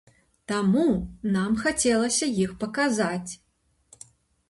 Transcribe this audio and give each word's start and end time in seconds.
Таму, 0.51 0.85
нам 1.35 1.59
хацелася 1.65 2.33
іх 2.47 2.59
паказаць. 2.65 3.31